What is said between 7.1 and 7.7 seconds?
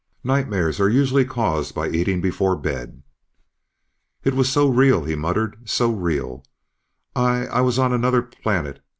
I... I